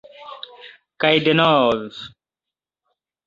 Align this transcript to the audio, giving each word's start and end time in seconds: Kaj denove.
Kaj 1.03 1.11
denove. 1.27 1.91